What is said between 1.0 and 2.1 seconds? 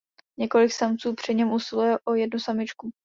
při něm usiluje